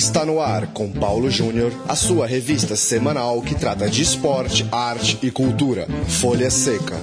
[0.00, 5.18] Está no ar com Paulo Júnior, a sua revista semanal que trata de esporte, arte
[5.22, 5.86] e cultura.
[6.08, 6.96] Folha Seca.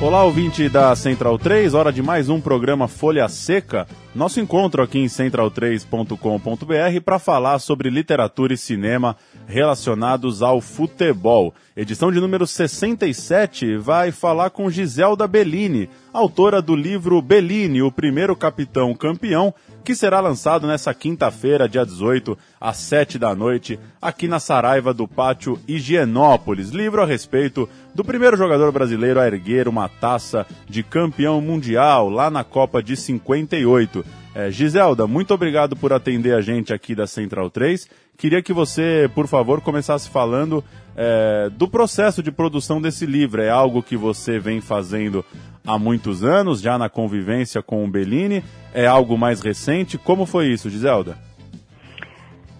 [0.00, 3.86] Olá, ouvinte da Central 3, hora de mais um programa Folha Seca.
[4.14, 9.16] Nosso encontro aqui em central3.com.br para falar sobre literatura e cinema
[9.46, 11.54] relacionados ao futebol.
[11.74, 18.36] Edição de número 67 vai falar com Giselda Bellini, autora do livro Bellini, o primeiro
[18.36, 24.38] capitão campeão, que será lançado nessa quinta-feira, dia 18, às 7 da noite, aqui na
[24.38, 26.68] Saraiva do Pátio Higienópolis.
[26.68, 32.30] Livro a respeito do primeiro jogador brasileiro a erguer uma taça de campeão mundial lá
[32.30, 34.01] na Copa de 58.
[34.34, 37.88] É, Giselda, muito obrigado por atender a gente aqui da Central 3.
[38.16, 40.64] Queria que você, por favor, começasse falando
[40.96, 43.42] é, do processo de produção desse livro.
[43.42, 45.24] É algo que você vem fazendo
[45.66, 48.42] há muitos anos, já na convivência com o Bellini?
[48.72, 49.98] É algo mais recente?
[49.98, 51.16] Como foi isso, Giselda?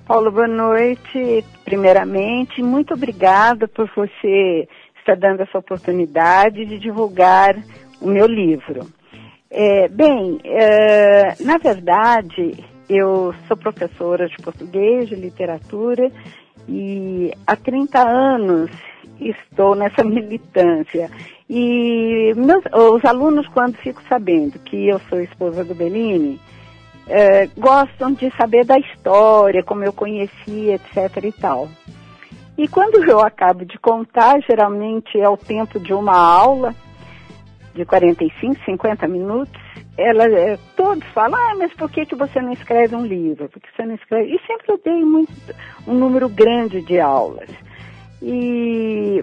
[0.06, 1.42] Paulo, boa noite.
[1.64, 7.56] Primeiramente, muito obrigada por você estar dando essa oportunidade de divulgar
[8.00, 8.86] o meu livro.
[9.55, 16.11] É, bem, é, na verdade, eu sou professora de português, de literatura,
[16.67, 18.70] e há 30 anos
[19.20, 21.11] estou nessa militância.
[21.50, 26.41] E meus, os alunos, quando ficam sabendo que eu sou esposa do Bellini,
[27.06, 31.69] é, gostam de saber da história, como eu conheci, etc e tal.
[32.56, 36.75] E quando eu acabo de contar, geralmente é o tempo de uma aula,
[37.74, 39.60] de 45, 50 minutos,
[39.96, 43.48] ela, é, todos falam, ah, mas por que, que você não escreve um livro?
[43.48, 44.34] Por que você não escreve?
[44.34, 45.33] E sempre eu dei muito,
[45.86, 47.50] um número grande de aulas.
[48.22, 49.22] E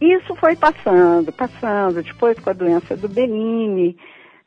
[0.00, 2.02] isso foi passando, passando.
[2.02, 3.96] Depois, com a doença do Bellini,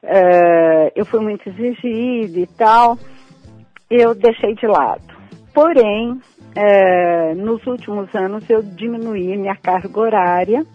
[0.03, 2.97] uh, eu fui muito exigida e tal,
[3.89, 5.03] eu deixei de lado.
[5.53, 10.65] Porém, uh, nos últimos anos eu diminuí minha carga horária.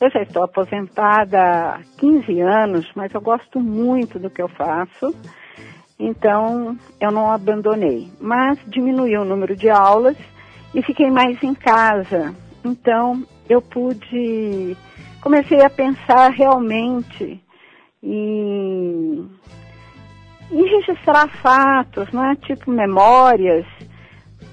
[0.00, 5.12] Eu já estou aposentada há 15 anos, mas eu gosto muito do que eu faço.
[5.98, 8.08] Então, eu não abandonei.
[8.20, 10.16] Mas diminuí o número de aulas
[10.72, 12.32] e fiquei mais em casa.
[12.64, 14.76] Então, eu pude,
[15.20, 17.42] comecei a pensar realmente
[18.00, 19.28] em,
[20.52, 22.36] em registrar fatos, não é?
[22.36, 23.66] Tipo memórias,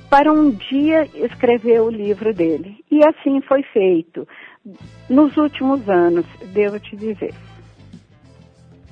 [0.10, 2.84] para um dia escrever o livro dele.
[2.90, 4.28] E assim foi feito.
[5.10, 7.34] Nos últimos anos, devo te dizer.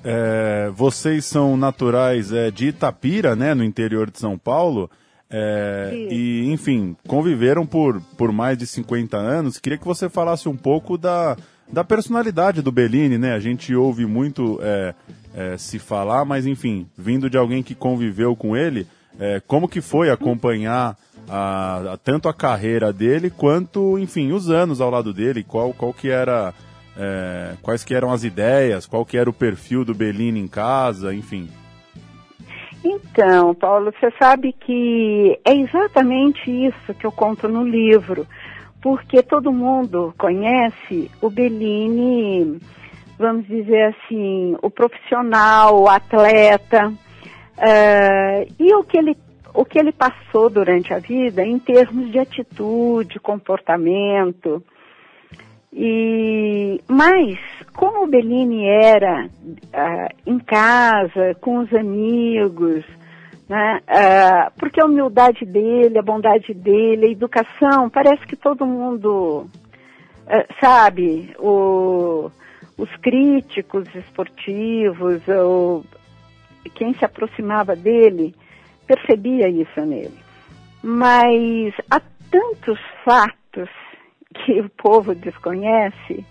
[0.04, 4.90] É, vocês são naturais é, de Itapira, né, no interior de São Paulo.
[5.30, 9.58] É, e, enfim, conviveram por, por mais de 50 anos.
[9.58, 11.36] Queria que você falasse um pouco da,
[11.72, 13.34] da personalidade do Bellini, né?
[13.34, 14.94] A gente ouve muito é,
[15.34, 18.86] é, se falar, mas, enfim, vindo de alguém que conviveu com ele,
[19.20, 20.96] é, como que foi acompanhar
[21.28, 25.44] a, a, tanto a carreira dele quanto, enfim, os anos ao lado dele?
[25.44, 26.54] Qual, qual que era...
[26.96, 31.12] É, quais que eram as ideias, qual que era o perfil do Bellini em casa,
[31.12, 31.50] enfim.
[32.84, 38.28] Então, Paulo, você sabe que é exatamente isso que eu conto no livro,
[38.82, 42.60] porque todo mundo conhece o Bellini,
[43.18, 49.18] vamos dizer assim, o profissional, o atleta, uh, e o que ele
[49.54, 54.64] o que ele passou durante a vida em termos de atitude, comportamento.
[55.72, 57.38] E mas
[57.74, 62.84] como o Bellini era uh, em casa, com os amigos,
[63.50, 63.82] né?
[63.88, 69.48] Uh, porque a humildade dele, a bondade dele, a educação, parece que todo mundo
[70.28, 72.30] uh, sabe, o,
[72.78, 75.84] os críticos esportivos, ou
[76.76, 78.34] quem se aproximava dele,
[78.96, 80.18] percebia isso nele.
[80.82, 83.70] Mas há tantos fatos
[84.34, 86.26] que o povo desconhece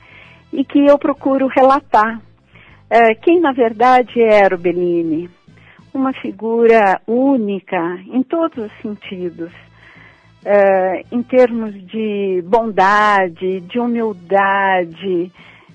[0.53, 2.19] e que eu procuro relatar.
[2.19, 5.31] Uh, quem na verdade era o Bellini?
[5.95, 9.53] Uma figura única em todos os sentidos,
[10.45, 15.33] uh, em termos de bondade, de humildade,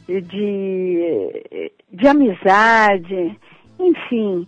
[0.08, 3.40] de, de amizade,
[3.80, 4.48] enfim,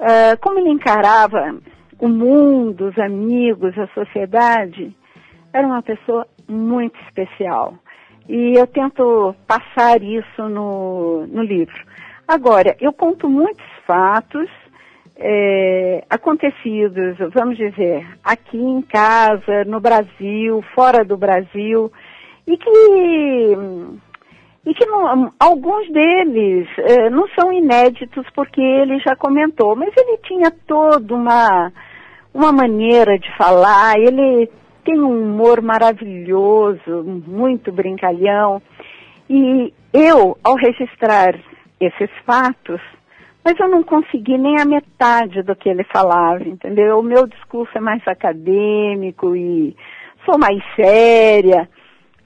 [0.00, 1.56] uh, como ele encarava
[1.98, 4.94] o mundo, os amigos, a sociedade,
[5.52, 7.74] era uma pessoa muito especial.
[8.28, 11.76] E eu tento passar isso no, no livro.
[12.26, 14.48] Agora, eu conto muitos fatos
[15.16, 21.90] é, acontecidos, vamos dizer, aqui em casa, no Brasil, fora do Brasil,
[22.46, 22.70] e que,
[24.66, 30.18] e que não, alguns deles é, não são inéditos porque ele já comentou, mas ele
[30.18, 31.72] tinha toda uma,
[32.32, 34.50] uma maneira de falar, ele
[34.84, 38.62] tem um humor maravilhoso, muito brincalhão,
[39.28, 41.38] e eu, ao registrar
[41.80, 42.80] esses fatos,
[43.44, 46.98] mas eu não consegui nem a metade do que ele falava, entendeu?
[46.98, 49.76] O meu discurso é mais acadêmico e
[50.24, 51.68] sou mais séria,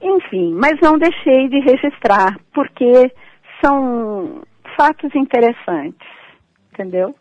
[0.01, 3.11] enfim, mas não deixei de registrar, porque
[3.63, 4.41] são
[4.75, 6.07] fatos interessantes,
[6.71, 7.15] entendeu?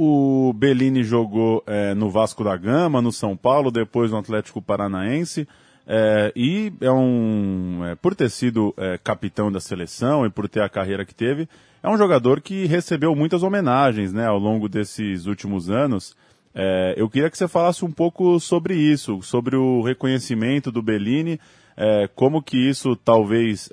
[0.00, 5.48] O Bellini jogou é, no Vasco da Gama, no São Paulo, depois no Atlético Paranaense.
[5.84, 10.62] É, e é um, é, por ter sido é, capitão da seleção e por ter
[10.62, 11.48] a carreira que teve,
[11.82, 16.16] é um jogador que recebeu muitas homenagens né, ao longo desses últimos anos.
[16.54, 21.40] É, eu queria que você falasse um pouco sobre isso, sobre o reconhecimento do Bellini,
[21.76, 23.68] é, como que isso talvez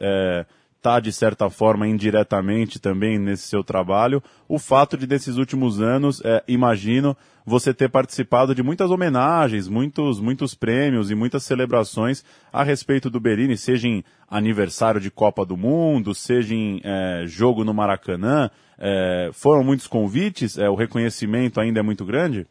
[0.85, 4.21] está, de certa forma, indiretamente também nesse seu trabalho.
[4.47, 10.53] O fato de, nesses últimos anos, imagino, você ter participado de muitas homenagens, muitos, muitos
[10.53, 12.23] prêmios e muitas celebrações
[12.53, 17.63] a respeito do Berini, seja em aniversário de Copa do Mundo, seja em é, jogo
[17.63, 18.51] no Maracanã.
[18.77, 20.55] É, foram muitos convites?
[20.55, 22.45] É, o reconhecimento ainda é muito grande?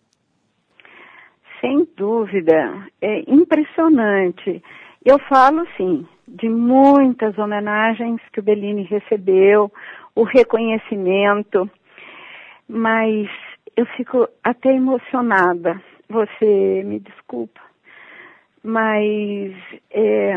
[1.60, 2.88] Sem dúvida.
[3.00, 4.60] É impressionante.
[5.04, 9.70] Eu falo, sim, de muitas homenagens que o Bellini recebeu,
[10.14, 11.70] o reconhecimento,
[12.66, 13.28] mas
[13.76, 15.78] eu fico até emocionada.
[16.08, 17.60] Você me desculpa,
[18.62, 19.52] mas
[19.90, 20.34] é,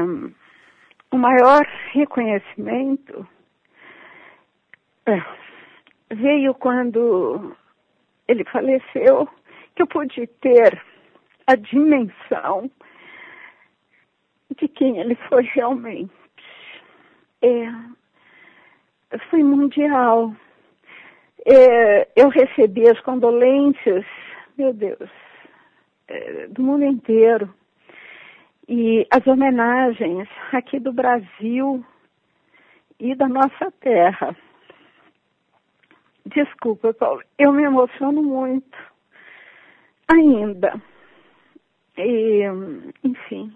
[1.12, 3.26] o maior reconhecimento
[5.06, 5.22] é,
[6.14, 7.56] veio quando
[8.28, 9.30] ele faleceu,
[9.74, 10.82] que eu pude ter
[11.46, 12.70] a dimensão
[14.58, 16.12] de quem ele foi realmente.
[17.42, 17.72] É,
[19.30, 20.34] foi mundial
[21.50, 24.06] é, eu recebi as condolências,
[24.58, 25.10] meu Deus,
[26.10, 27.54] é, do mundo inteiro.
[28.68, 31.86] E as homenagens aqui do Brasil
[33.00, 34.36] e da nossa terra.
[36.26, 38.78] Desculpa, Paulo, eu me emociono muito
[40.10, 40.74] ainda.
[41.98, 42.44] E,
[43.06, 43.54] enfim.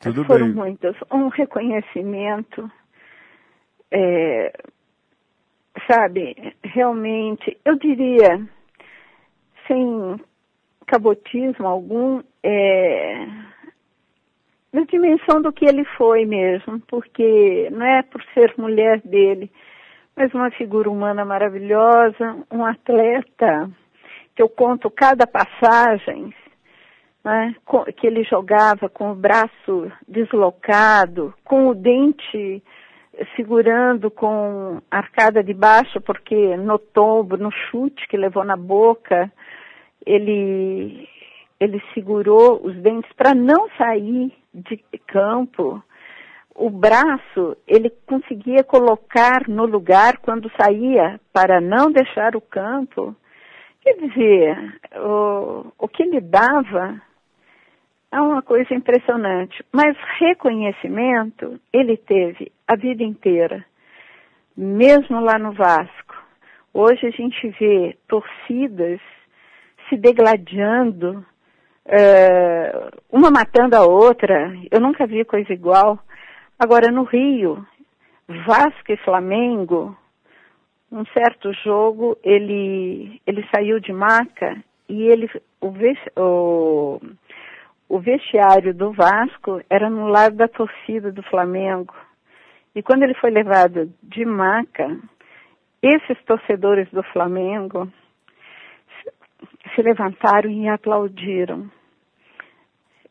[0.00, 0.54] Tudo foram bem.
[0.54, 0.96] muitas.
[1.10, 2.70] Um reconhecimento.
[3.90, 4.52] É,
[5.86, 8.40] sabe, realmente, eu diria,
[9.66, 10.20] sem
[10.86, 13.26] cabotismo algum, é,
[14.72, 19.50] na dimensão do que ele foi mesmo, porque não é por ser mulher dele,
[20.16, 23.70] mas uma figura humana maravilhosa, um atleta,
[24.34, 26.34] que eu conto cada passagem,
[27.28, 27.54] né,
[27.98, 32.62] que ele jogava com o braço deslocado, com o dente
[33.36, 39.30] segurando com a arcada de baixo, porque no tombo, no chute que levou na boca,
[40.06, 41.06] ele,
[41.60, 45.82] ele segurou os dentes para não sair de campo.
[46.54, 53.14] O braço ele conseguia colocar no lugar quando saía para não deixar o campo.
[53.82, 57.00] Quer dizer, o, o que ele dava
[58.10, 59.64] é uma coisa impressionante.
[59.72, 63.64] Mas reconhecimento ele teve a vida inteira,
[64.56, 66.16] mesmo lá no Vasco.
[66.72, 69.00] Hoje a gente vê torcidas
[69.88, 71.24] se degladiando,
[71.86, 74.52] uh, uma matando a outra.
[74.70, 75.98] Eu nunca vi coisa igual.
[76.58, 77.66] Agora no Rio,
[78.46, 79.96] Vasco e Flamengo,
[80.90, 84.56] um certo jogo ele ele saiu de maca
[84.88, 85.72] e ele o,
[86.16, 87.00] o
[87.88, 91.94] o vestiário do Vasco era no lado da torcida do Flamengo.
[92.74, 94.98] E quando ele foi levado de maca,
[95.82, 97.90] esses torcedores do Flamengo
[99.74, 101.70] se levantaram e aplaudiram.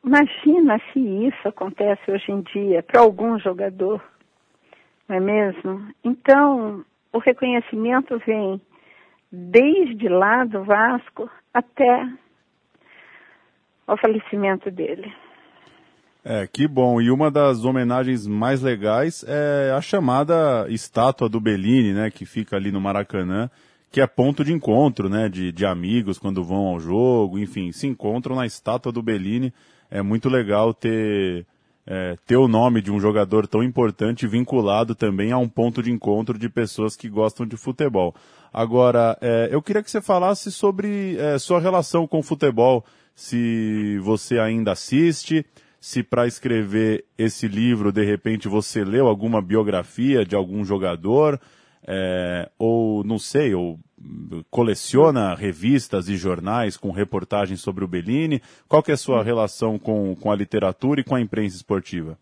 [0.03, 4.01] Imagina se isso acontece hoje em dia para algum jogador,
[5.07, 5.91] não é mesmo?
[6.03, 8.61] Então, o reconhecimento vem
[9.31, 12.07] desde lá do Vasco até
[13.87, 15.11] ao falecimento dele.
[16.23, 16.99] É, que bom.
[16.99, 22.57] E uma das homenagens mais legais é a chamada estátua do Bellini, né, que fica
[22.57, 23.49] ali no Maracanã,
[23.89, 27.87] que é ponto de encontro, né, de, de amigos quando vão ao jogo, enfim, se
[27.87, 29.53] encontram na estátua do Bellini.
[29.89, 31.45] É muito legal ter
[31.87, 35.89] é, ter o nome de um jogador tão importante vinculado também a um ponto de
[35.89, 38.13] encontro de pessoas que gostam de futebol.
[38.51, 42.83] Agora, é, eu queria que você falasse sobre é, sua relação com o futebol,
[43.17, 45.43] se você ainda assiste,
[45.81, 51.41] se para escrever esse livro, de repente, você leu alguma biografia de algum jogador,
[51.87, 53.79] é, ou não sei, ou
[54.51, 58.39] coleciona revistas e jornais com reportagens sobre o Bellini.
[58.69, 62.19] Qual que é a sua relação com, com a literatura e com a imprensa esportiva?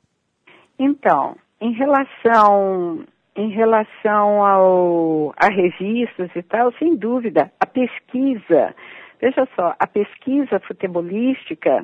[0.80, 8.74] Então, em relação em relação ao, a revistas e tal, sem dúvida, a pesquisa,
[9.26, 11.84] veja só, a pesquisa futebolística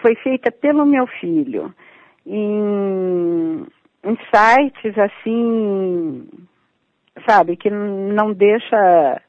[0.00, 1.74] foi feita pelo meu filho
[2.24, 3.66] em,
[4.04, 6.28] em sites assim,
[7.28, 9.20] sabe, que não deixa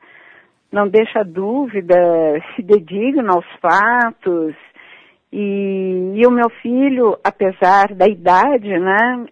[0.72, 1.96] não deixa dúvida,
[2.56, 4.54] se digna aos fatos.
[5.32, 9.28] E, e, o meu filho, apesar da idade, né,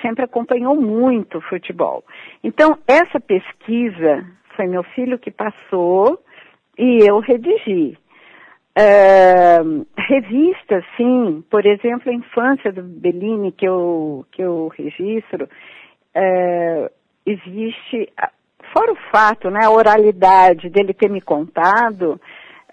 [0.00, 2.02] sempre acompanhou muito o futebol.
[2.42, 6.18] Então, essa pesquisa foi meu filho que passou
[6.78, 7.96] e eu redigi.
[8.78, 16.90] Uh, revistas, sim, por exemplo, a infância do Bellini, que eu, que eu registro, uh,
[17.24, 18.12] existe,
[18.74, 22.20] fora o fato, né, a oralidade dele ter me contado,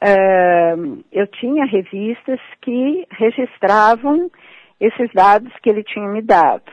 [0.04, 4.30] uh, eu tinha revistas que registravam
[4.82, 6.70] esses dados que ele tinha me dado.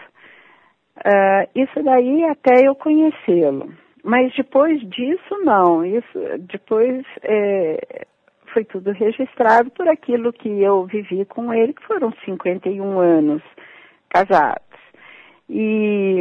[1.54, 3.72] Isso daí até eu conhecê-lo.
[4.02, 5.84] Mas depois disso, não.
[5.84, 8.06] Isso, depois é,
[8.52, 13.42] foi tudo registrado por aquilo que eu vivi com ele, que foram 51 anos
[14.08, 14.64] casados.
[15.48, 16.18] E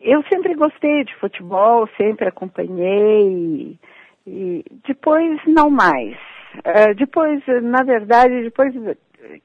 [0.00, 3.78] eu sempre gostei de futebol, sempre acompanhei,
[4.26, 6.16] e depois não mais.
[6.58, 8.72] Uh, depois, na verdade, depois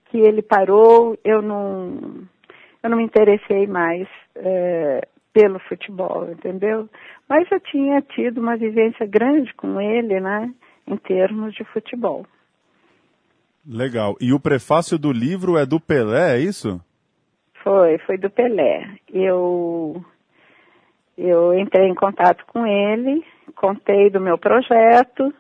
[0.06, 2.28] que ele parou, eu não,
[2.84, 4.08] eu não me interessei mais
[4.38, 6.90] uh, pelo futebol, entendeu?
[7.30, 10.54] Mas eu tinha tido uma vivência grande com ele, né?
[10.90, 12.26] em termos de futebol.
[13.66, 14.16] Legal.
[14.20, 16.82] E o prefácio do livro é do Pelé, é isso?
[17.64, 18.90] Foi, foi do Pelé.
[19.14, 20.04] Eu,
[21.18, 23.24] eu entrei em contato com ele,
[23.56, 25.32] contei do meu projeto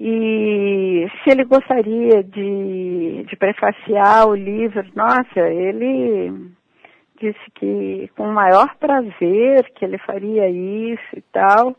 [0.00, 6.50] e se ele gostaria de, de prefaciar o livro, nossa, ele
[7.20, 11.76] disse que com o maior prazer que ele faria isso e tal.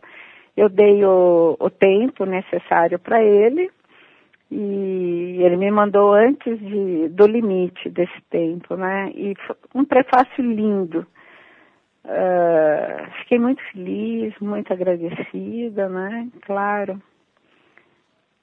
[0.55, 3.71] Eu dei o, o tempo necessário para ele
[4.51, 9.11] e ele me mandou antes de, do limite desse tempo, né?
[9.15, 9.35] E
[9.73, 11.05] um prefácio lindo.
[12.03, 16.27] Uh, fiquei muito feliz, muito agradecida, né?
[16.41, 17.01] Claro.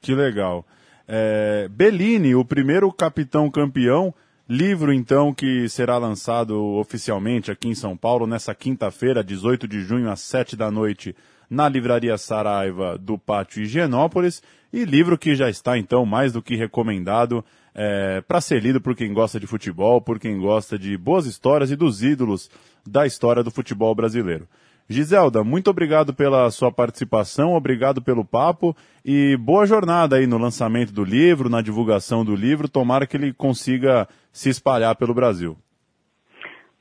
[0.00, 0.64] Que legal.
[1.08, 4.14] É, Bellini, o primeiro capitão campeão,
[4.48, 10.10] livro então que será lançado oficialmente aqui em São Paulo nessa quinta-feira, 18 de junho,
[10.10, 11.14] às 7 da noite
[11.48, 16.56] na Livraria Saraiva do Pátio Higienópolis, e livro que já está então mais do que
[16.56, 21.26] recomendado é, para ser lido por quem gosta de futebol, por quem gosta de boas
[21.26, 22.50] histórias e dos ídolos
[22.86, 24.48] da história do futebol brasileiro.
[24.88, 30.92] Giselda, muito obrigado pela sua participação, obrigado pelo papo e boa jornada aí no lançamento
[30.92, 32.68] do livro, na divulgação do livro.
[32.68, 35.56] Tomara que ele consiga se espalhar pelo Brasil.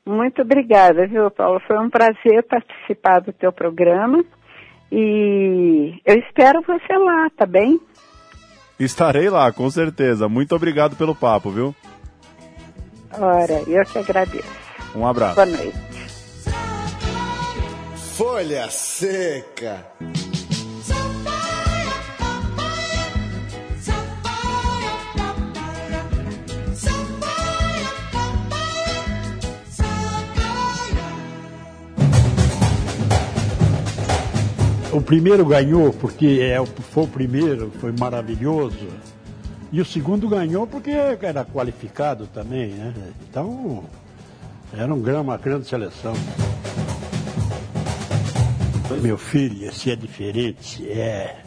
[0.05, 1.59] Muito obrigada, viu, Paulo?
[1.65, 4.24] Foi um prazer participar do teu programa.
[4.91, 7.79] E eu espero você lá, tá bem?
[8.79, 10.29] Estarei lá, com certeza.
[10.29, 11.75] Muito obrigado pelo papo, viu?
[13.19, 14.53] Ora, eu que agradeço.
[14.95, 15.35] Um abraço.
[15.35, 15.94] Boa noite.
[18.15, 19.86] Folha Seca.
[34.93, 38.88] o primeiro ganhou porque é, foi o primeiro, foi maravilhoso.
[39.74, 42.93] E o segundo ganhou porque era qualificado também, né?
[43.29, 43.84] Então,
[44.72, 46.13] era um grande, uma grande seleção.
[49.01, 51.41] Meu filho, se é diferente, é.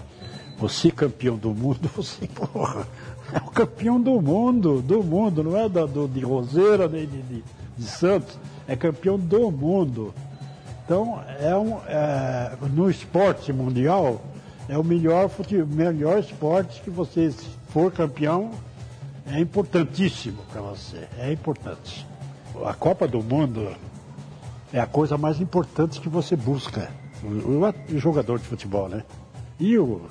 [0.58, 2.86] Você campeão do mundo, você, porra,
[3.32, 7.22] é o campeão do mundo, do mundo, não é do, do de Roseira nem de,
[7.22, 7.44] de,
[7.76, 10.12] de Santos, é campeão do mundo.
[10.84, 14.20] Então, é um, é, no esporte mundial,
[14.68, 15.30] é o melhor,
[15.68, 18.50] melhor esporte que você, se for campeão,
[19.26, 21.06] é importantíssimo para você.
[21.18, 22.06] É importante.
[22.64, 23.70] A Copa do Mundo
[24.72, 26.90] é a coisa mais importante que você busca.
[27.22, 29.04] O, o jogador de futebol, né?
[29.58, 30.02] E o,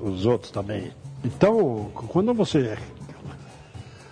[0.00, 0.90] os outros também.
[1.24, 2.76] Então, quando você,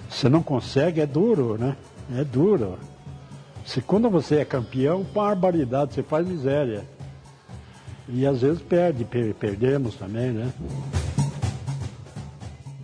[0.09, 1.77] você não consegue, é duro, né?
[2.17, 2.79] É duro.
[3.65, 6.85] Se quando você é campeão, barbaridade, você faz miséria.
[8.09, 10.53] E às vezes perde, per perdemos também, né?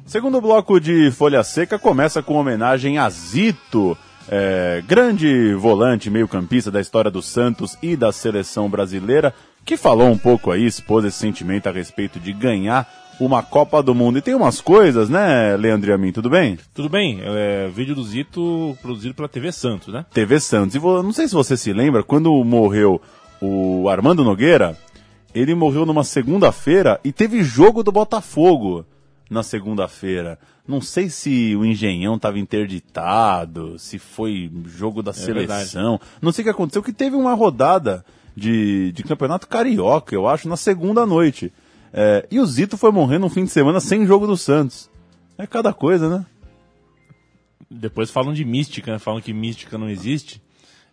[0.07, 3.97] Segundo bloco de Folha Seca começa com homenagem a Zito,
[4.29, 9.35] é, grande volante meio-campista da história do Santos e da seleção brasileira,
[9.71, 13.95] que falou um pouco aí, expôs esse sentimento a respeito de ganhar uma Copa do
[13.95, 14.19] Mundo.
[14.19, 16.59] E tem umas coisas, né, Leandro e a mim, tudo bem?
[16.75, 20.05] Tudo bem, é vídeo do Zito produzido pela TV Santos, né?
[20.13, 20.75] TV Santos.
[20.75, 23.01] E vou, não sei se você se lembra, quando morreu
[23.41, 24.77] o Armando Nogueira,
[25.33, 28.85] ele morreu numa segunda-feira e teve jogo do Botafogo
[29.31, 30.37] na segunda-feira.
[30.67, 35.93] Não sei se o Engenhão estava interditado, se foi jogo da é seleção.
[35.93, 36.11] Verdade.
[36.21, 38.05] Não sei o que aconteceu, que teve uma rodada
[38.41, 41.53] de, de campeonato carioca, eu acho, na segunda noite.
[41.93, 44.91] É, e o Zito foi morrendo um fim de semana sem jogo do Santos.
[45.37, 46.27] É cada coisa, né?
[47.71, 48.99] Depois falam de mística, né?
[48.99, 50.43] falam que mística não existe.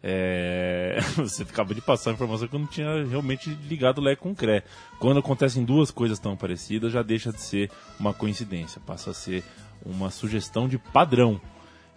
[0.04, 1.00] É...
[1.16, 4.64] Você acabou de passar a informação que eu não tinha realmente ligado Lé com Cré.
[5.00, 9.42] Quando acontecem duas coisas tão parecidas, já deixa de ser uma coincidência, passa a ser
[9.86, 11.40] uma sugestão de padrão.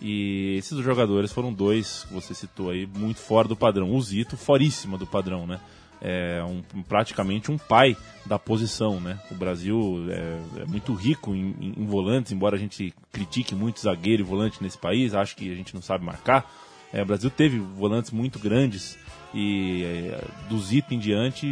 [0.01, 3.95] E esses jogadores foram dois, que você citou aí, muito fora do padrão.
[3.95, 5.61] O Zito, foríssima do padrão, né?
[6.03, 9.21] É um, praticamente um pai da posição, né?
[9.31, 13.81] O Brasil é, é muito rico em, em, em, volantes, embora a gente critique muito
[13.81, 16.51] zagueiro e volante nesse país, acho que a gente não sabe marcar.
[16.91, 18.99] É, o Brasil teve volantes muito grandes
[19.35, 21.47] e é, do Zito em diante,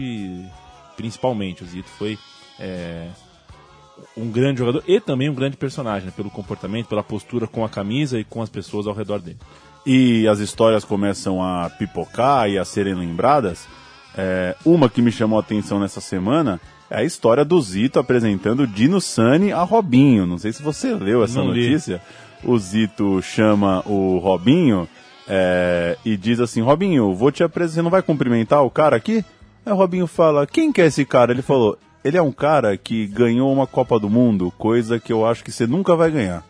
[0.97, 2.19] principalmente, o Zito foi
[2.59, 3.11] é,
[4.17, 7.69] um grande jogador e também um grande personagem, né, pelo comportamento, pela postura com a
[7.69, 9.39] camisa e com as pessoas ao redor dele.
[9.87, 13.67] E as histórias começam a pipocar e a serem lembradas.
[14.17, 18.67] É, uma que me chamou a atenção nessa semana é a história do Zito apresentando
[18.67, 20.27] Dino Sani a Robinho.
[20.27, 22.03] Não sei se você leu essa Não notícia.
[22.43, 22.51] Li.
[22.51, 24.89] O Zito chama o Robinho
[25.29, 27.75] é, e diz assim: Robinho, vou te apresentar.
[27.75, 29.25] Você não vai cumprimentar o cara aqui?
[29.65, 31.33] Aí o Robinho fala: Quem que é esse cara?
[31.33, 35.27] Ele falou: ele é um cara que ganhou uma Copa do Mundo, coisa que eu
[35.27, 36.45] acho que você nunca vai ganhar.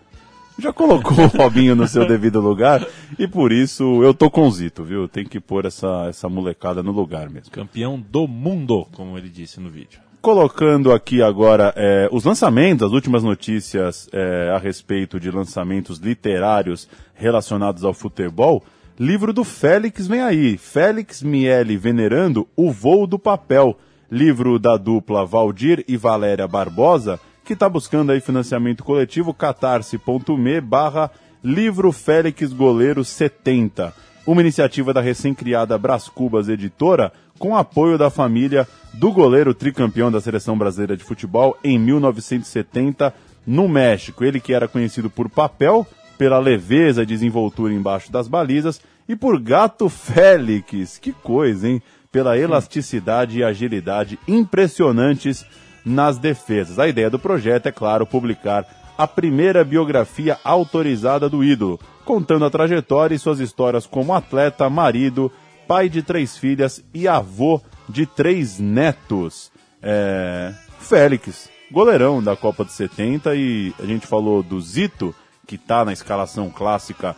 [0.58, 2.84] Já colocou o Robinho no seu devido lugar
[3.16, 5.06] e por isso eu tô com o Zito, viu?
[5.06, 7.52] Tem que pôr essa, essa molecada no lugar mesmo.
[7.52, 10.00] Campeão do mundo, como ele disse no vídeo.
[10.20, 16.88] Colocando aqui agora é, os lançamentos, as últimas notícias é, a respeito de lançamentos literários
[17.14, 18.64] relacionados ao futebol.
[18.98, 20.58] Livro do Félix vem aí.
[20.58, 23.78] Félix Miele venerando o voo do papel
[24.10, 31.10] livro da dupla Valdir e Valéria Barbosa, que está buscando aí financiamento coletivo, catarse.me barra
[31.42, 33.94] livro Félix Goleiro 70.
[34.26, 40.20] Uma iniciativa da recém-criada Brás Cubas Editora, com apoio da família do goleiro tricampeão da
[40.20, 43.14] Seleção Brasileira de Futebol em 1970
[43.46, 44.24] no México.
[44.24, 45.86] Ele que era conhecido por papel,
[46.18, 50.98] pela leveza e desenvoltura embaixo das balizas, e por Gato Félix.
[50.98, 51.82] Que coisa, hein?
[52.18, 55.46] Pela elasticidade e agilidade impressionantes
[55.84, 56.76] nas defesas.
[56.76, 58.66] A ideia do projeto é, claro, publicar
[58.98, 65.30] a primeira biografia autorizada do ídolo, contando a trajetória e suas histórias como atleta, marido,
[65.68, 69.52] pai de três filhas e avô de três netos.
[69.80, 70.52] É...
[70.80, 75.14] Félix, goleirão da Copa de 70 e a gente falou do Zito,
[75.46, 77.14] que está na escalação clássica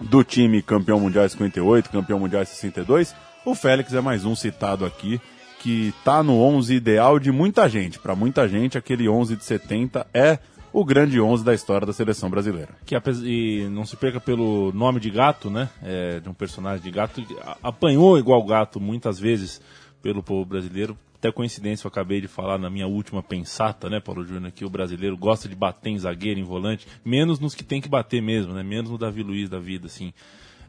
[0.00, 3.12] do time campeão mundial 58, campeão mundial 62
[3.44, 5.20] o Félix é mais um citado aqui
[5.60, 7.98] que tá no 11 ideal de muita gente.
[7.98, 10.38] Para muita gente, aquele 11 de 70 é
[10.72, 12.70] o grande 11 da história da seleção brasileira.
[12.86, 15.68] Que e não se perca pelo nome de gato, né?
[15.82, 17.22] É, de um personagem de gato.
[17.62, 19.60] Apanhou igual gato muitas vezes
[20.02, 20.96] pelo povo brasileiro.
[21.16, 24.70] Até coincidência, eu acabei de falar na minha última pensata, né, Paulo Júnior, que o
[24.70, 28.54] brasileiro gosta de bater em zagueiro, em volante, menos nos que tem que bater mesmo,
[28.54, 28.62] né?
[28.62, 30.14] Menos no Davi Luiz da vida, assim.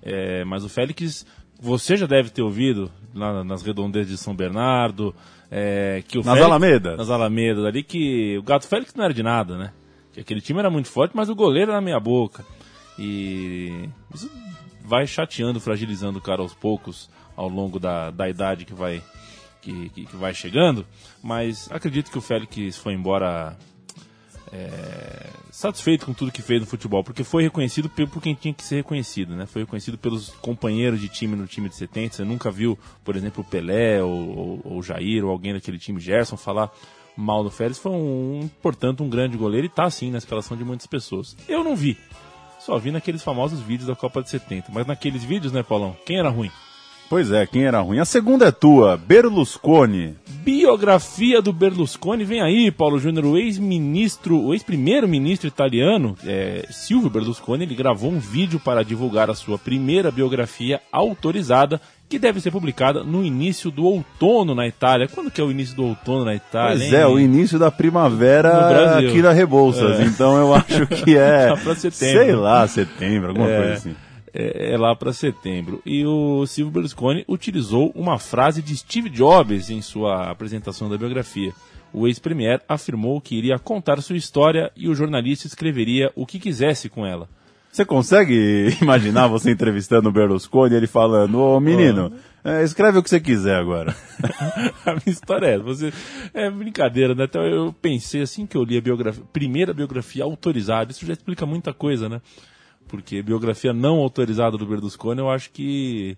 [0.04, 1.26] É, mas o Félix
[1.62, 5.14] você já deve ter ouvido lá nas redondezas de São Bernardo,
[5.50, 6.98] é, que o nas Félix, Alamedas.
[6.98, 9.72] Nas Alamedas ali, que o Gato Félix não era de nada, né?
[10.12, 12.44] Que aquele time era muito forte, mas o goleiro era meia boca.
[12.98, 14.30] E isso
[14.84, 19.02] vai chateando, fragilizando o cara aos poucos, ao longo da, da idade que vai,
[19.62, 20.86] que, que, que vai chegando.
[21.22, 23.56] Mas acredito que o Félix foi embora
[24.54, 28.64] é, satisfeito com tudo que fez no futebol, porque foi reconhecido por quem tinha que
[28.64, 29.46] ser reconhecido, né?
[29.46, 32.16] Foi reconhecido pelos companheiros de time no time de 70.
[32.16, 36.36] Você nunca viu, por exemplo, o Pelé ou, o Jair ou alguém daquele time, Gerson,
[36.36, 36.72] falar
[37.16, 37.80] mal do Félix.
[37.80, 41.36] Foi, um, portanto, um grande goleiro e tá assim na escalação de muitas pessoas.
[41.48, 41.98] Eu não vi.
[42.60, 44.72] Só vi naqueles famosos vídeos da Copa de 70.
[44.72, 45.96] Mas naqueles vídeos, né, Paulão?
[46.06, 46.52] Quem era ruim?
[47.12, 48.00] Pois é, quem era ruim?
[48.00, 50.16] A segunda é tua, Berlusconi.
[50.46, 57.66] Biografia do Berlusconi, vem aí, Paulo Júnior, o ex-ministro, o ex-primeiro-ministro italiano, é, Silvio Berlusconi,
[57.66, 63.04] ele gravou um vídeo para divulgar a sua primeira biografia autorizada, que deve ser publicada
[63.04, 65.10] no início do outono na Itália.
[65.14, 66.78] Quando que é o início do outono na Itália?
[66.78, 66.96] Pois hein?
[66.98, 70.00] é, o início da primavera aqui na Rebouças.
[70.00, 70.04] É.
[70.06, 71.54] Então eu acho que é.
[71.76, 71.92] Setembro.
[71.92, 73.58] Sei lá, setembro, alguma É.
[73.58, 73.96] coisa assim.
[74.34, 75.82] É, é lá para setembro.
[75.86, 81.54] E o Silvio Berlusconi utilizou uma frase de Steve Jobs em sua apresentação da biografia.
[81.94, 86.88] O ex-premier afirmou que iria contar sua história e o jornalista escreveria o que quisesse
[86.88, 87.28] com ela.
[87.72, 92.14] Você consegue imaginar você entrevistando o Berlusconi e ele falando, ô menino,
[92.44, 93.96] é, escreve o que você quiser agora.
[94.86, 95.64] a minha história é, essa.
[95.64, 95.94] você
[96.34, 97.26] é brincadeira, né?
[97.26, 101.46] Então eu pensei assim que eu li a biografia, primeira biografia autorizada, isso já explica
[101.46, 102.22] muita coisa, né?
[102.92, 106.18] Porque biografia não autorizada do Berlusconi, eu acho que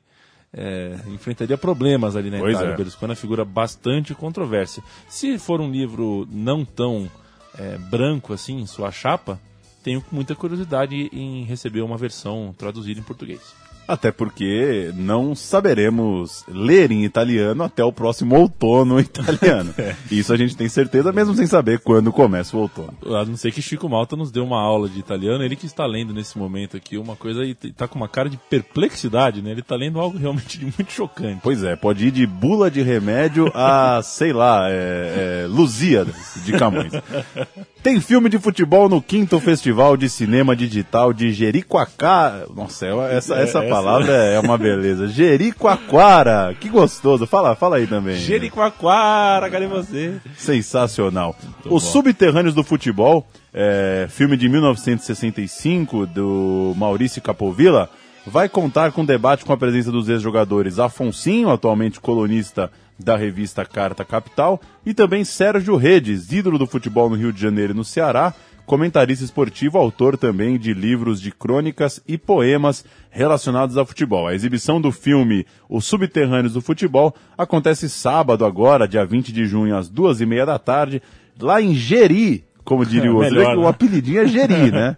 [0.52, 2.72] é, enfrentaria problemas ali na Pois Itália.
[2.72, 2.74] é.
[2.74, 4.84] O Berlusconi é uma figura bastante controversa.
[5.08, 7.10] Se for um livro não tão
[7.58, 9.40] é, branco assim, em sua chapa,
[9.84, 13.54] tenho muita curiosidade em receber uma versão traduzida em português.
[13.88, 19.74] Até porque não saberemos ler em italiano até o próximo outono italiano.
[20.10, 22.94] Isso a gente tem certeza, mesmo sem saber quando começa o outono.
[23.06, 25.86] A não ser que Chico Malta nos deu uma aula de italiano, ele que está
[25.86, 29.52] lendo nesse momento aqui uma coisa e está com uma cara de perplexidade, né?
[29.52, 31.42] Ele está lendo algo realmente muito chocante.
[31.44, 36.54] Pois é, pode ir de bula de remédio a, sei lá, é, é, Lusíadas de
[36.54, 36.94] Camões.
[37.84, 42.48] Tem filme de futebol no quinto Festival de Cinema Digital de Jericoacoara.
[42.56, 45.06] Nossa, é- essa, essa essa- palavra é uma beleza.
[45.10, 47.28] Jericoacoara, que gostoso.
[47.28, 48.16] Fala, fala aí também.
[48.16, 50.14] Jericoacoara, cadê você?
[50.38, 51.36] Sensacional.
[51.66, 51.76] bom.
[51.76, 57.90] Os Subterrâneos do Futebol, é, filme de 1965 do Maurício Capovilla,
[58.26, 64.06] vai contar com debate com a presença dos ex-jogadores Afonsinho, atualmente colunista da revista Carta
[64.06, 68.34] Capital, e também Sérgio Redes, ídolo do futebol no Rio de Janeiro e no Ceará,
[68.66, 74.28] comentarista esportivo, autor também de livros de crônicas e poemas relacionados a futebol.
[74.28, 79.76] A exibição do filme Os Subterrâneos do Futebol acontece sábado agora, dia 20 de junho,
[79.76, 81.02] às duas e meia da tarde,
[81.40, 83.36] lá em Jeri, como diria o outro.
[83.36, 83.68] Melhor, O né?
[83.68, 84.96] apelidinho é Jeri, né?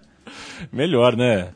[0.71, 1.49] Melhor, né?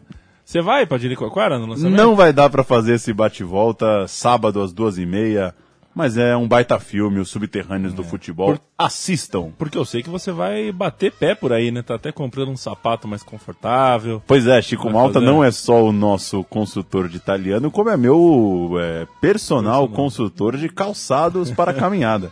[0.43, 1.95] Você vai pra Jericoacoara no lançamento?
[1.95, 5.54] Não vai dar pra fazer esse bate-volta sábado às duas e meia,
[5.99, 8.53] mas é um baita filme, Os Subterrâneos do Futebol.
[8.53, 9.51] Por- Assistam.
[9.57, 11.81] Porque eu sei que você vai bater pé por aí, né?
[11.81, 14.23] Tá até comprando um sapato mais confortável.
[14.25, 15.25] Pois é, Chico Malta fazer.
[15.25, 20.69] não é só o nosso consultor de italiano, como é meu é, personal, consultor de
[20.69, 22.31] calçados para caminhada.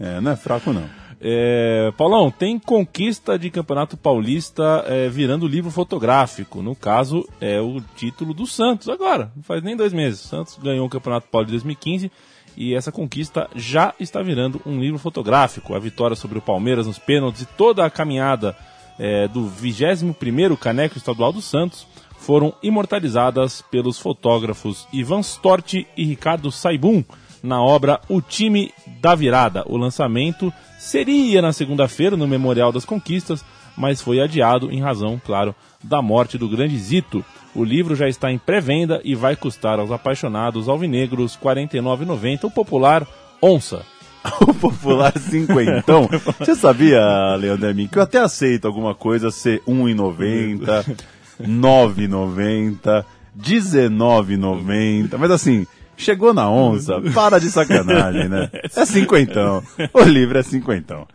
[0.00, 0.84] É, não é fraco não.
[1.20, 6.60] É, Paulão, tem conquista de Campeonato Paulista é, virando livro fotográfico.
[6.60, 9.30] No caso, é o título do Santos agora.
[9.36, 10.24] Não faz nem dois meses.
[10.24, 12.10] O Santos ganhou o Campeonato Paulista de 2015
[12.56, 15.74] e essa conquista já está virando um livro fotográfico.
[15.74, 18.56] A vitória sobre o Palmeiras nos pênaltis e toda a caminhada
[18.98, 21.86] é, do 21º Caneco Estadual do Santos
[22.18, 27.04] foram imortalizadas pelos fotógrafos Ivan Storti e Ricardo Saibum
[27.42, 29.62] na obra O Time da Virada.
[29.66, 33.44] O lançamento seria na segunda-feira no Memorial das Conquistas,
[33.76, 37.22] mas foi adiado em razão, claro, da morte do grande Zito.
[37.54, 42.50] O livro já está em pré-venda e vai custar aos apaixonados alvinegros R$ 49,90, o
[42.50, 43.06] popular
[43.40, 43.84] Onça.
[44.40, 46.08] O popular cinquentão.
[46.40, 50.86] Você sabia, Leandro que eu até aceito alguma coisa ser R$1,90,
[51.40, 53.04] R$9,90,
[53.36, 58.50] R$19,90, mas assim, chegou na onça, para de sacanagem, né?
[58.74, 59.62] É cinquentão.
[59.92, 61.06] O livro é cinquentão.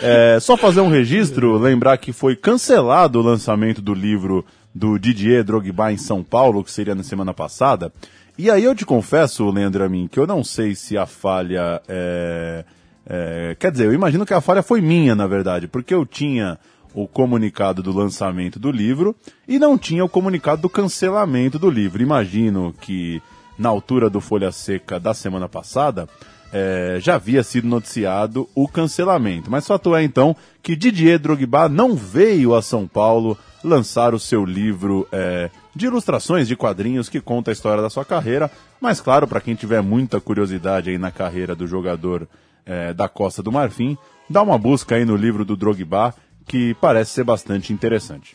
[0.00, 4.44] É, só fazer um registro, lembrar que foi cancelado o lançamento do livro
[4.78, 7.92] do Didier Drogba em São Paulo, que seria na semana passada.
[8.38, 12.64] E aí eu te confesso, Leandro Amin, que eu não sei se a falha é,
[13.04, 16.56] é, quer dizer, eu imagino que a falha foi minha, na verdade, porque eu tinha
[16.94, 19.14] o comunicado do lançamento do livro
[19.46, 22.00] e não tinha o comunicado do cancelamento do livro.
[22.00, 23.20] Imagino que
[23.58, 26.08] na altura do Folha Seca da semana passada
[26.52, 29.50] é, já havia sido noticiado o cancelamento.
[29.50, 33.36] Mas fato é então que Didier Drogba não veio a São Paulo
[33.68, 38.04] lançar o seu livro é, de ilustrações de quadrinhos que conta a história da sua
[38.04, 38.50] carreira.
[38.80, 42.26] Mas claro, para quem tiver muita curiosidade aí na carreira do jogador
[42.66, 43.96] é, da Costa do Marfim,
[44.28, 46.14] dá uma busca aí no livro do Drogba,
[46.46, 48.34] que parece ser bastante interessante.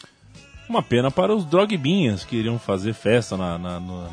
[0.69, 4.10] Uma pena para os drogbinhas que iriam fazer festa na, na- no, no-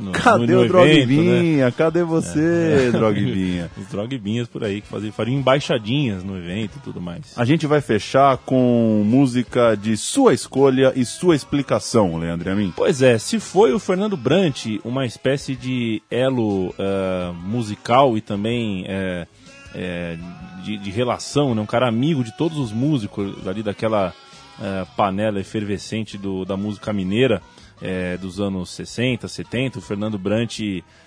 [0.00, 1.02] no- Cadê no o evento, né?
[1.06, 1.72] Drogbinha?
[1.72, 3.70] Cadê você, Drogbinha?
[3.78, 7.32] Os drogbinhas por aí que faziam, fariam embaixadinhas no evento e tudo mais.
[7.36, 12.72] A gente vai fechar com música de sua escolha e sua explicação, Leandro Amin.
[12.76, 18.84] Pois é, se foi o Fernando Brant uma espécie de elo eh, musical e também
[18.88, 19.26] eh,
[19.74, 20.16] eh,
[20.64, 21.60] de, de relação, né?
[21.62, 24.12] um cara amigo de todos os músicos ali daquela
[24.60, 27.42] eh, panela efervescente do, da música mineira
[27.80, 30.58] eh, dos anos 60, 70, o Fernando Brant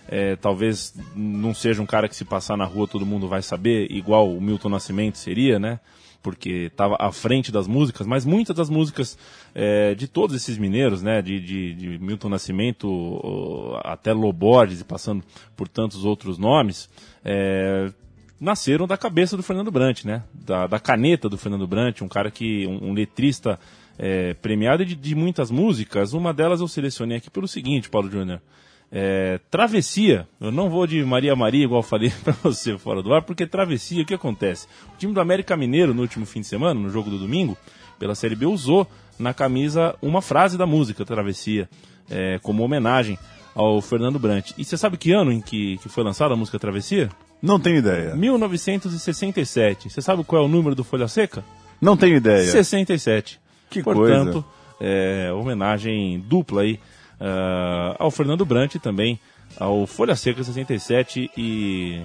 [0.07, 3.91] eh, talvez não seja um cara que se passar na rua todo mundo vai saber,
[3.91, 5.79] igual o Milton Nascimento seria, né?
[6.21, 9.17] porque estava à frente das músicas, mas muitas das músicas
[9.55, 15.23] eh, de todos esses mineiros, né, de, de, de Milton Nascimento até Loborges e passando
[15.55, 16.89] por tantos outros nomes,
[17.23, 17.93] eh,
[18.39, 22.29] nasceram da cabeça do Fernando Brant, né, da, da caneta do Fernando Brant, um cara
[22.29, 23.59] que, um, um letrista
[23.97, 26.13] eh, premiado de, de muitas músicas.
[26.13, 28.41] Uma delas eu selecionei aqui pelo seguinte, Paulo Júnior.
[28.89, 33.21] É, travessia, eu não vou de Maria Maria, igual falei pra você fora do ar,
[33.21, 34.67] porque travessia, o que acontece?
[34.93, 37.57] O time do América Mineiro, no último fim de semana, no jogo do domingo,
[37.99, 38.87] pela Série B, usou
[39.19, 41.67] na camisa uma frase da música Travessia,
[42.09, 43.17] é, como homenagem
[43.53, 44.51] ao Fernando Brant.
[44.57, 47.09] E você sabe que ano em que, que foi lançada a música Travessia?
[47.41, 48.15] Não tenho ideia.
[48.15, 49.89] 1967.
[49.89, 51.43] Você sabe qual é o número do Folha Seca?
[51.79, 52.43] Não tenho ideia.
[52.43, 53.39] 67.
[53.69, 54.43] Que Portanto,
[54.79, 56.79] é, homenagem dupla aí
[57.19, 59.19] ah, ao Fernando Brant e também
[59.59, 62.01] ao Folha Seca 67 e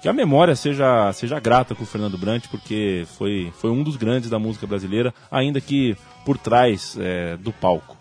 [0.00, 3.96] que a memória seja, seja grata com o Fernando Brant, porque foi, foi um dos
[3.96, 7.96] grandes da música brasileira, ainda que por trás é, do palco.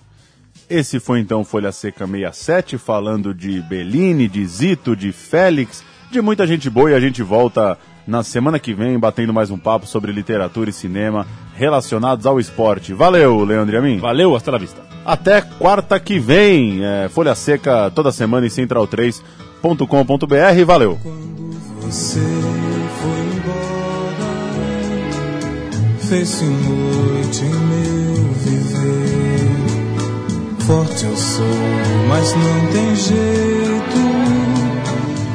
[0.70, 6.48] Esse foi então Folha Seca 67, falando de Bellini, de Zito, de Félix, de muita
[6.48, 10.14] gente boa e a gente volta na semana que vem batendo mais um papo sobre
[10.14, 12.94] literatura e cinema relacionados ao esporte.
[12.94, 13.98] Valeu, Leandro e a mim.
[14.00, 14.82] Valeu, hasta la vista.
[15.06, 16.80] Até quarta que vem.
[16.84, 20.66] É, Folha Seca toda semana em central3.com.br.
[20.66, 20.98] Valeu.
[21.82, 24.32] Você foi embora,
[26.00, 29.48] fez-se noite em meu viver.
[30.60, 31.46] Forte eu sou,
[32.10, 34.07] mas não tem jeito.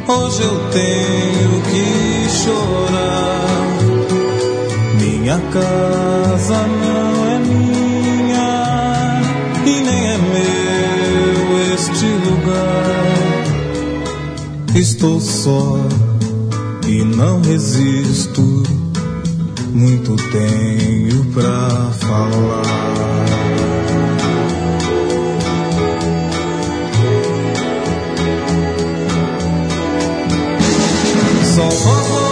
[0.09, 3.69] Hoje eu tenho que chorar.
[5.01, 9.21] Minha casa não é minha
[9.65, 12.83] e nem é meu este lugar.
[14.75, 15.77] Estou só
[16.87, 18.63] e não resisto.
[19.73, 23.32] Muito tenho pra falar.
[31.53, 32.32] Só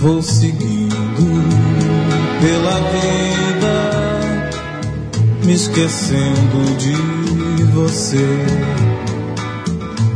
[0.00, 0.88] Vou seguindo
[2.40, 3.74] pela vida,
[5.44, 6.94] me esquecendo de
[7.74, 8.26] você.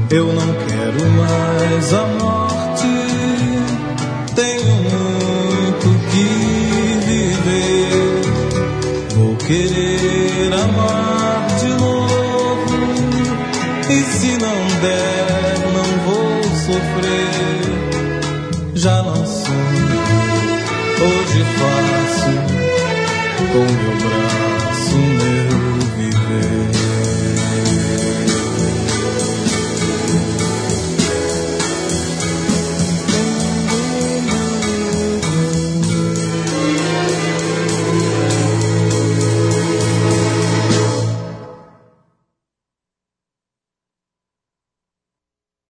[0.09, 2.89] Eu não quero mais a morte,
[4.35, 6.29] tenho muito que
[7.05, 7.93] viver.
[9.15, 9.94] Vou querer